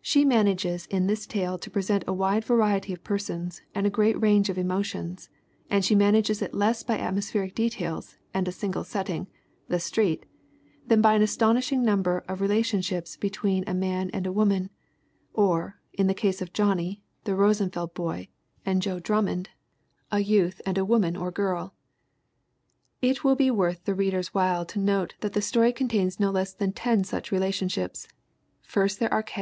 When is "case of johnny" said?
16.12-17.00